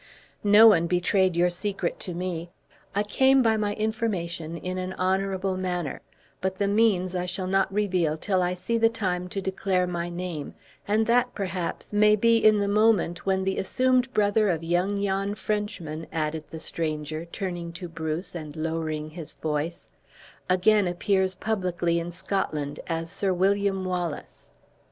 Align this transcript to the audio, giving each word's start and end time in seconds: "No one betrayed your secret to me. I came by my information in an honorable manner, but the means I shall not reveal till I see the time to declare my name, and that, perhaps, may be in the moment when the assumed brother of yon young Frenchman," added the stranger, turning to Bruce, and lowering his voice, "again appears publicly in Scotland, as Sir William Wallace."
"No 0.43 0.65
one 0.65 0.87
betrayed 0.87 1.35
your 1.35 1.51
secret 1.51 1.99
to 1.99 2.15
me. 2.15 2.49
I 2.95 3.03
came 3.03 3.43
by 3.43 3.55
my 3.55 3.75
information 3.75 4.57
in 4.57 4.79
an 4.79 4.93
honorable 4.93 5.55
manner, 5.57 6.01
but 6.41 6.57
the 6.57 6.67
means 6.67 7.13
I 7.15 7.27
shall 7.27 7.45
not 7.45 7.71
reveal 7.71 8.17
till 8.17 8.41
I 8.41 8.55
see 8.55 8.79
the 8.79 8.89
time 8.89 9.27
to 9.29 9.43
declare 9.43 9.85
my 9.85 10.09
name, 10.09 10.55
and 10.87 11.05
that, 11.05 11.35
perhaps, 11.35 11.93
may 11.93 12.15
be 12.15 12.37
in 12.39 12.57
the 12.57 12.67
moment 12.67 13.27
when 13.27 13.43
the 13.43 13.59
assumed 13.59 14.11
brother 14.11 14.49
of 14.49 14.63
yon 14.63 14.97
young 14.97 15.35
Frenchman," 15.35 16.07
added 16.11 16.45
the 16.49 16.57
stranger, 16.57 17.25
turning 17.25 17.71
to 17.73 17.87
Bruce, 17.87 18.33
and 18.33 18.55
lowering 18.55 19.11
his 19.11 19.33
voice, 19.33 19.85
"again 20.49 20.87
appears 20.87 21.35
publicly 21.35 21.99
in 21.99 22.09
Scotland, 22.09 22.79
as 22.87 23.11
Sir 23.11 23.33
William 23.35 23.85
Wallace." 23.85 24.49